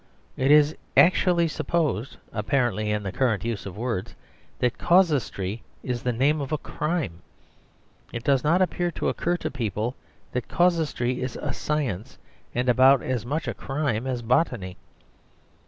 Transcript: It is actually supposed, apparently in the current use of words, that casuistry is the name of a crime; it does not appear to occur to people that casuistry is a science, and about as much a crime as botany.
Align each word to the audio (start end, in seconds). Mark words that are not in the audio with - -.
It 0.35 0.49
is 0.49 0.75
actually 0.97 1.47
supposed, 1.47 2.17
apparently 2.33 2.89
in 2.89 3.03
the 3.03 3.11
current 3.11 3.45
use 3.45 3.67
of 3.67 3.77
words, 3.77 4.15
that 4.57 4.79
casuistry 4.79 5.61
is 5.83 6.01
the 6.01 6.11
name 6.11 6.41
of 6.41 6.51
a 6.51 6.57
crime; 6.57 7.21
it 8.11 8.23
does 8.23 8.43
not 8.43 8.63
appear 8.63 8.89
to 8.93 9.09
occur 9.09 9.37
to 9.37 9.51
people 9.51 9.93
that 10.31 10.47
casuistry 10.47 11.21
is 11.21 11.35
a 11.39 11.53
science, 11.53 12.17
and 12.55 12.67
about 12.67 13.03
as 13.03 13.27
much 13.27 13.47
a 13.47 13.53
crime 13.53 14.07
as 14.07 14.23
botany. 14.23 14.75